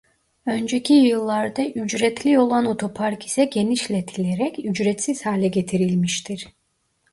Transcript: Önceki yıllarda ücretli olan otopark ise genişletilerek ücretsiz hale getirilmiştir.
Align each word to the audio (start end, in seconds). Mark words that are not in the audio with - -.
Önceki 0.45 0.93
yıllarda 0.93 1.65
ücretli 1.65 2.39
olan 2.39 2.65
otopark 2.65 3.25
ise 3.25 3.45
genişletilerek 3.45 4.59
ücretsiz 4.65 5.25
hale 5.25 5.47
getirilmiştir. 5.47 6.47